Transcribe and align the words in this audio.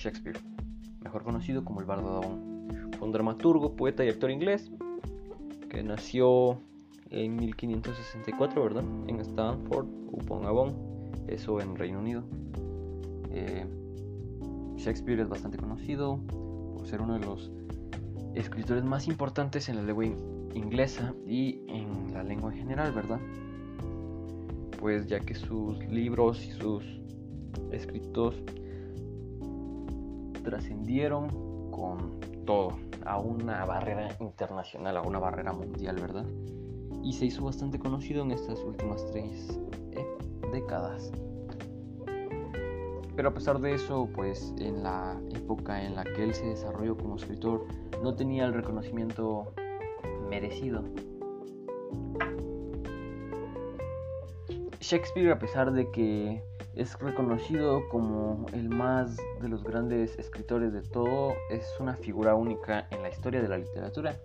Shakespeare, 0.00 0.38
mejor 1.02 1.22
conocido 1.24 1.62
como 1.62 1.80
el 1.80 1.86
Bardo. 1.86 2.22
Fue 2.96 3.06
un 3.06 3.12
dramaturgo, 3.12 3.76
poeta 3.76 4.02
y 4.02 4.08
actor 4.08 4.30
inglés 4.30 4.70
que 5.68 5.82
nació 5.82 6.58
en 7.10 7.36
1564, 7.36 8.62
¿verdad? 8.62 8.84
En 9.08 9.20
Stanford, 9.20 9.86
upon 10.10 10.46
Avon, 10.46 10.74
eso 11.28 11.60
en 11.60 11.76
Reino 11.76 11.98
Unido. 11.98 12.24
Eh, 13.30 13.66
Shakespeare 14.76 15.20
es 15.20 15.28
bastante 15.28 15.58
conocido 15.58 16.18
por 16.74 16.86
ser 16.86 17.02
uno 17.02 17.18
de 17.18 17.26
los 17.26 17.50
escritores 18.34 18.84
más 18.84 19.06
importantes 19.06 19.68
en 19.68 19.76
la 19.76 19.82
lengua 19.82 20.06
inglesa 20.54 21.14
y 21.26 21.60
en 21.68 22.14
la 22.14 22.22
lengua 22.22 22.52
en 22.52 22.58
general, 22.58 22.92
¿verdad? 22.92 23.20
Pues 24.78 25.06
ya 25.08 25.20
que 25.20 25.34
sus 25.34 25.78
libros 25.88 26.42
y 26.42 26.52
sus 26.52 26.84
escritos 27.70 28.42
trascendieron 30.40 31.28
con 31.70 32.20
todo 32.44 32.76
a 33.04 33.18
una 33.18 33.64
barrera 33.64 34.16
internacional, 34.20 34.96
a 34.96 35.02
una 35.02 35.18
barrera 35.18 35.52
mundial, 35.52 35.96
¿verdad? 35.96 36.26
Y 37.02 37.12
se 37.12 37.26
hizo 37.26 37.44
bastante 37.44 37.78
conocido 37.78 38.22
en 38.22 38.32
estas 38.32 38.60
últimas 38.60 39.06
tres 39.06 39.58
eh, 39.92 40.06
décadas. 40.52 41.12
Pero 43.16 43.28
a 43.28 43.34
pesar 43.34 43.60
de 43.60 43.74
eso, 43.74 44.08
pues 44.14 44.54
en 44.58 44.82
la 44.82 45.20
época 45.34 45.84
en 45.84 45.94
la 45.94 46.04
que 46.04 46.24
él 46.24 46.34
se 46.34 46.46
desarrolló 46.46 46.96
como 46.96 47.16
escritor, 47.16 47.66
no 48.02 48.14
tenía 48.14 48.46
el 48.46 48.54
reconocimiento 48.54 49.52
merecido. 50.28 50.84
Shakespeare, 54.80 55.30
a 55.32 55.38
pesar 55.38 55.72
de 55.72 55.90
que 55.90 56.42
es 56.74 56.98
reconocido 56.98 57.88
como 57.88 58.46
el 58.52 58.68
más 58.68 59.16
de 59.40 59.48
los 59.48 59.64
grandes 59.64 60.18
escritores 60.18 60.72
de 60.72 60.82
todo, 60.82 61.34
es 61.50 61.66
una 61.80 61.94
figura 61.94 62.34
única 62.34 62.86
en 62.90 63.02
la 63.02 63.10
historia 63.10 63.42
de 63.42 63.48
la 63.48 63.58
literatura, 63.58 64.16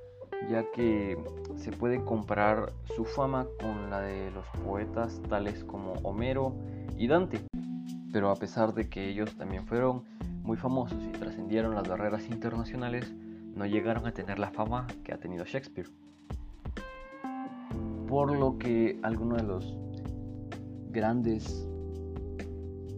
ya 0.49 0.69
que 0.71 1.17
se 1.55 1.71
puede 1.71 2.03
comparar 2.03 2.71
su 2.95 3.03
fama 3.03 3.47
con 3.59 3.89
la 3.89 4.01
de 4.01 4.31
los 4.31 4.45
poetas 4.63 5.21
tales 5.27 5.63
como 5.63 5.93
Homero 6.03 6.55
y 6.97 7.07
Dante. 7.07 7.41
Pero 8.13 8.29
a 8.29 8.35
pesar 8.35 8.73
de 8.73 8.89
que 8.89 9.09
ellos 9.09 9.35
también 9.38 9.66
fueron 9.66 10.03
muy 10.43 10.57
famosos 10.57 11.01
y 11.03 11.11
trascendieron 11.17 11.73
las 11.73 11.88
barreras 11.88 12.27
internacionales, 12.29 13.11
no 13.55 13.66
llegaron 13.66 14.05
a 14.05 14.11
tener 14.11 14.38
la 14.38 14.51
fama 14.51 14.85
que 15.03 15.13
ha 15.13 15.17
tenido 15.17 15.45
Shakespeare. 15.45 15.89
Por 18.07 18.38
lo 18.38 18.57
que 18.59 18.99
algunos 19.01 19.41
de 19.41 19.47
los 19.47 19.77
grandes 20.91 21.67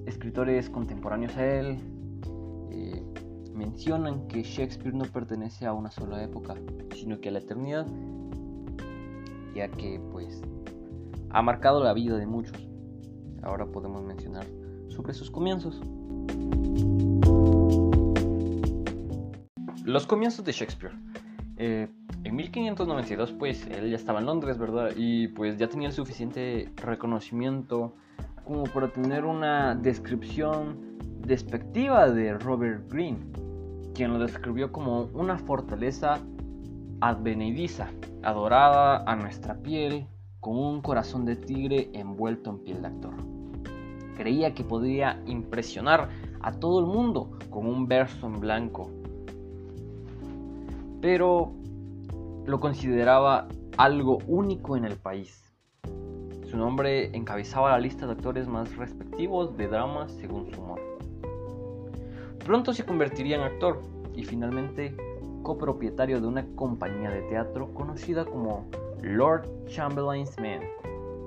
escritores 0.08 0.70
contemporáneos 0.70 1.36
a 1.36 1.46
él 1.46 1.78
eh, 2.72 3.04
mencionan 3.54 4.28
que 4.28 4.42
Shakespeare 4.42 4.96
no 4.96 5.06
pertenece 5.06 5.66
a 5.66 5.74
una 5.74 5.92
sola 5.92 6.24
época, 6.24 6.56
sino 6.96 7.20
que 7.20 7.30
a 7.30 7.32
la 7.34 7.40
eternidad, 7.40 7.86
ya 9.54 9.70
que 9.70 10.00
pues 10.12 10.42
ha 11.30 11.42
marcado 11.42 11.84
la 11.84 11.94
vida 11.94 12.18
de 12.18 12.26
muchos. 12.26 12.58
Ahora 13.44 13.66
podemos 13.66 14.04
mencionar 14.04 14.46
sobre 14.88 15.14
sus 15.14 15.30
comienzos. 15.30 15.82
Los 19.84 20.06
comienzos 20.06 20.46
de 20.46 20.52
Shakespeare. 20.52 20.94
Eh, 21.58 21.88
en 22.24 22.36
1592 22.36 23.34
pues 23.34 23.68
él 23.68 23.90
ya 23.90 23.96
estaba 23.96 24.20
en 24.20 24.26
Londres, 24.26 24.58
¿verdad? 24.58 24.92
Y 24.96 25.28
pues 25.30 25.58
ya 25.58 25.68
tenía 25.68 25.88
el 25.90 25.94
suficiente 25.94 26.72
reconocimiento 26.78 27.94
como 28.48 28.64
para 28.64 28.88
tener 28.88 29.26
una 29.26 29.76
descripción 29.76 30.98
despectiva 31.20 32.10
de 32.10 32.38
Robert 32.38 32.90
Greene, 32.92 33.20
quien 33.94 34.14
lo 34.14 34.20
describió 34.20 34.72
como 34.72 35.10
una 35.14 35.38
fortaleza 35.38 36.20
advenediza, 37.02 37.90
adorada 38.24 39.04
a 39.06 39.16
nuestra 39.16 39.56
piel, 39.56 40.08
con 40.40 40.58
un 40.58 40.82
corazón 40.82 41.26
de 41.26 41.36
tigre 41.36 41.90
envuelto 41.94 42.50
en 42.50 42.60
piel 42.60 42.82
de 42.82 42.88
actor. 42.88 43.14
Creía 44.16 44.54
que 44.54 44.64
podía 44.64 45.22
impresionar 45.26 46.10
a 46.42 46.54
todo 46.54 46.80
el 46.80 46.86
mundo 46.86 47.38
con 47.50 47.68
un 47.68 47.88
verso 47.88 48.28
en 48.28 48.40
blanco 48.40 48.90
pero 51.02 51.54
lo 52.46 52.60
consideraba 52.60 53.48
algo 53.78 54.20
único 54.28 54.76
en 54.76 54.86
el 54.86 54.96
país. 54.96 55.47
Su 56.50 56.56
nombre 56.56 57.16
encabezaba 57.16 57.72
la 57.72 57.80
lista 57.80 58.06
de 58.06 58.14
actores 58.14 58.48
más 58.48 58.74
respectivos 58.78 59.58
de 59.58 59.68
dramas 59.68 60.14
según 60.14 60.50
su 60.50 60.62
humor. 60.62 60.80
Pronto 62.46 62.74
se 62.74 62.86
convertiría 62.86 63.36
en 63.36 63.44
actor 63.44 63.82
y 64.16 64.24
finalmente 64.24 64.96
copropietario 65.44 66.22
de 66.22 66.28
una 66.28 66.46
compañía 66.56 67.10
de 67.10 67.24
teatro 67.24 67.74
conocida 67.74 68.24
como 68.24 68.66
Lord 69.02 69.46
Chamberlain's 69.66 70.40
Man, 70.40 70.62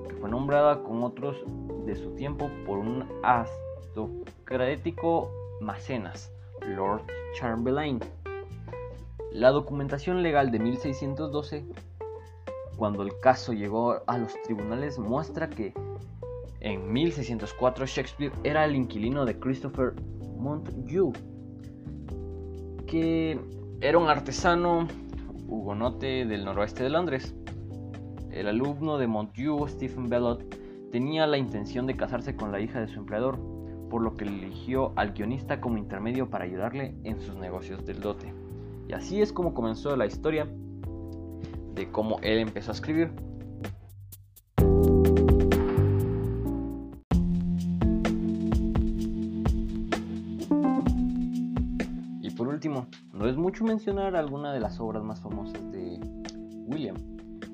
que 0.07 0.15
fue 0.15 0.27
nombrada 0.27 0.81
con 0.81 1.03
otros 1.03 1.45
de 1.85 1.95
su 1.95 2.15
tiempo 2.15 2.49
por 2.65 2.79
un 2.79 3.05
aristocrático 3.21 5.29
mecenas, 5.61 6.31
Lord 6.67 7.03
Chamberlain. 7.35 7.99
La 9.31 9.51
documentación 9.51 10.23
legal 10.23 10.49
de 10.49 10.57
1612, 10.57 11.63
cuando 12.81 13.03
el 13.03 13.11
caso 13.19 13.53
llegó 13.53 14.01
a 14.07 14.17
los 14.17 14.33
tribunales, 14.41 14.97
muestra 14.97 15.47
que 15.47 15.71
en 16.61 16.91
1604 16.91 17.85
Shakespeare 17.85 18.33
era 18.43 18.65
el 18.65 18.75
inquilino 18.75 19.23
de 19.23 19.37
Christopher 19.37 19.93
Montague, 20.39 21.11
que 22.87 23.39
era 23.81 23.99
un 23.99 24.09
artesano 24.09 24.87
hugonote 25.47 26.25
del 26.25 26.43
noroeste 26.43 26.81
de 26.81 26.89
Londres. 26.89 27.35
El 28.31 28.47
alumno 28.47 28.97
de 28.97 29.05
Montague, 29.05 29.67
Stephen 29.67 30.09
Bellot, 30.09 30.43
tenía 30.89 31.27
la 31.27 31.37
intención 31.37 31.85
de 31.85 31.95
casarse 31.95 32.35
con 32.35 32.51
la 32.51 32.61
hija 32.61 32.79
de 32.79 32.87
su 32.87 32.97
empleador, 32.97 33.37
por 33.91 34.01
lo 34.01 34.17
que 34.17 34.25
eligió 34.25 34.91
al 34.95 35.11
guionista 35.11 35.61
como 35.61 35.77
intermedio 35.77 36.31
para 36.31 36.45
ayudarle 36.45 36.95
en 37.03 37.21
sus 37.21 37.35
negocios 37.35 37.85
del 37.85 37.99
dote. 37.99 38.33
Y 38.87 38.93
así 38.93 39.21
es 39.21 39.31
como 39.31 39.53
comenzó 39.53 39.95
la 39.95 40.07
historia 40.07 40.47
de 41.81 41.91
cómo 41.91 42.19
él 42.21 42.37
empezó 42.37 42.69
a 42.71 42.75
escribir. 42.75 43.11
Y 52.21 52.29
por 52.37 52.47
último, 52.47 52.85
no 53.13 53.27
es 53.27 53.35
mucho 53.35 53.63
mencionar 53.63 54.15
alguna 54.15 54.53
de 54.53 54.59
las 54.59 54.79
obras 54.79 55.03
más 55.03 55.19
famosas 55.21 55.71
de 55.71 55.99
William. 56.67 56.97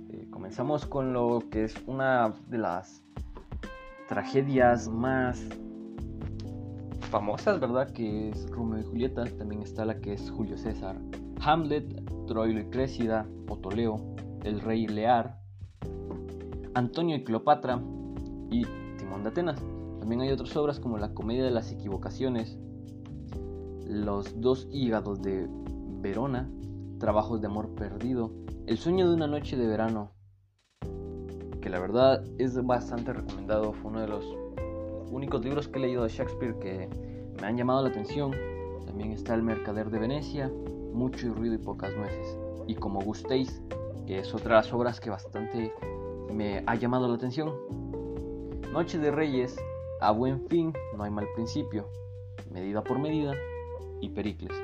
Eh, 0.09 0.27
comenzamos 0.29 0.85
con 0.85 1.13
lo 1.13 1.41
que 1.49 1.63
es 1.63 1.75
una 1.85 2.33
de 2.49 2.57
las 2.57 3.01
tragedias 4.09 4.89
más 4.89 5.41
famosas, 7.09 7.61
¿verdad? 7.61 7.91
Que 7.91 8.29
es 8.31 8.49
Romeo 8.49 8.79
y 8.81 8.83
Julieta. 8.83 9.23
También 9.37 9.61
está 9.61 9.85
la 9.85 10.01
que 10.01 10.13
es 10.13 10.29
Julio 10.29 10.57
César. 10.57 10.97
Hamlet, 11.39 11.85
Troilo 12.27 12.59
y 12.59 12.65
Crécida, 12.65 13.25
Otoleo, 13.47 14.16
El 14.47 14.61
Rey 14.61 14.87
Lear, 14.87 15.39
Antonio 16.73 17.17
y 17.17 17.23
Cleopatra 17.23 17.81
y 18.49 18.63
Timón 18.97 19.23
de 19.23 19.29
Atenas. 19.29 19.61
También 19.99 20.21
hay 20.21 20.31
otras 20.31 20.55
obras 20.55 20.79
como 20.79 20.97
La 20.97 21.13
Comedia 21.13 21.43
de 21.43 21.51
las 21.51 21.71
Equivocaciones, 21.71 22.57
Los 23.85 24.39
dos 24.39 24.67
hígados 24.71 25.21
de 25.21 25.47
Verona, 26.01 26.49
Trabajos 26.97 27.41
de 27.41 27.47
Amor 27.47 27.75
Perdido, 27.75 28.31
El 28.67 28.77
sueño 28.77 29.09
de 29.09 29.15
una 29.15 29.27
noche 29.27 29.57
de 29.57 29.67
verano, 29.67 30.11
que 31.61 31.69
la 31.69 31.79
verdad 31.79 32.23
es 32.37 32.55
bastante 32.65 33.11
recomendado, 33.11 33.73
fue 33.73 33.91
uno 33.91 33.99
de 33.99 34.07
los 34.07 34.25
únicos 35.11 35.43
libros 35.43 35.67
que 35.67 35.79
he 35.79 35.81
leído 35.81 36.03
de 36.03 36.09
Shakespeare 36.09 36.57
que 36.59 36.89
me 37.41 37.47
han 37.47 37.57
llamado 37.57 37.83
la 37.83 37.89
atención. 37.89 38.31
También 38.85 39.11
está 39.11 39.33
El 39.35 39.43
Mercader 39.43 39.89
de 39.89 39.99
Venecia, 39.99 40.51
Mucho 40.93 41.27
y 41.27 41.29
ruido 41.29 41.53
y 41.53 41.59
pocas 41.59 41.95
nueces. 41.95 42.39
Y 42.65 42.75
como 42.75 43.01
gustéis, 43.01 43.61
que 44.07 44.19
es 44.19 44.33
otra 44.33 44.55
de 44.55 44.61
las 44.61 44.73
obras 44.73 44.99
que 44.99 45.09
bastante 45.09 45.73
me 46.33 46.63
ha 46.65 46.75
llamado 46.75 47.07
la 47.07 47.15
atención. 47.15 47.53
Noche 48.71 48.97
de 48.97 49.11
Reyes, 49.11 49.57
A 49.99 50.11
buen 50.11 50.47
fin, 50.47 50.73
no 50.95 51.03
hay 51.03 51.11
mal 51.11 51.27
principio, 51.35 51.89
Medida 52.51 52.83
por 52.83 52.99
medida 52.99 53.33
y 53.99 54.09
Pericles. 54.09 54.55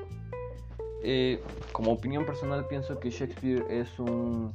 Eh, 1.04 1.44
como 1.74 1.92
opinión 1.92 2.26
personal 2.26 2.66
pienso 2.68 2.98
que 3.00 3.10
Shakespeare 3.10 3.66
es 3.70 4.00
un 4.00 4.52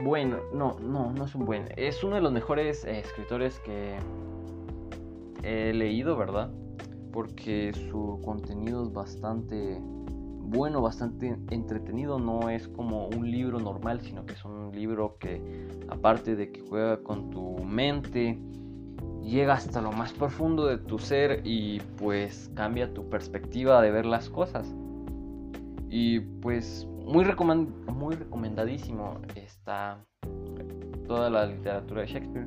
bueno, 0.00 0.38
no, 0.52 0.78
no, 0.78 1.12
no 1.12 1.24
es 1.24 1.34
un 1.34 1.44
buen, 1.44 1.68
es 1.76 2.04
uno 2.04 2.16
de 2.16 2.20
los 2.20 2.30
mejores 2.30 2.84
eh, 2.84 3.00
escritores 3.00 3.58
que 3.60 3.96
he 5.42 5.72
leído, 5.72 6.16
¿verdad? 6.16 6.50
Porque 7.12 7.72
su 7.72 8.20
contenido 8.22 8.84
es 8.84 8.92
bastante 8.92 9.80
bueno, 10.50 10.80
bastante 10.80 11.36
entretenido, 11.50 12.18
no 12.18 12.48
es 12.48 12.68
como 12.68 13.08
un 13.08 13.30
libro 13.30 13.60
normal, 13.60 14.00
sino 14.00 14.24
que 14.24 14.34
es 14.34 14.44
un 14.44 14.72
libro 14.72 15.16
que 15.18 15.68
aparte 15.88 16.36
de 16.36 16.50
que 16.50 16.60
juega 16.60 17.02
con 17.02 17.30
tu 17.30 17.58
mente 17.64 18.38
llega 19.22 19.54
hasta 19.54 19.82
lo 19.82 19.92
más 19.92 20.12
profundo 20.12 20.66
de 20.66 20.78
tu 20.78 20.98
ser 20.98 21.42
y 21.44 21.80
pues 21.98 22.50
cambia 22.54 22.92
tu 22.94 23.08
perspectiva 23.08 23.82
de 23.82 23.90
ver 23.90 24.06
las 24.06 24.30
cosas. 24.30 24.74
Y 25.90 26.20
pues 26.20 26.86
muy, 27.04 27.24
recomendadísimo 27.24 29.20
está 29.34 30.04
toda 31.06 31.30
la 31.30 31.46
literatura 31.46 32.02
de 32.02 32.06
Shakespeare. 32.06 32.46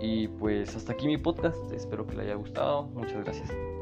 Y 0.00 0.28
pues 0.28 0.76
hasta 0.76 0.92
aquí 0.92 1.06
mi 1.06 1.16
podcast, 1.16 1.72
espero 1.72 2.06
que 2.06 2.16
le 2.16 2.24
haya 2.24 2.34
gustado, 2.34 2.84
muchas 2.88 3.24
gracias. 3.24 3.73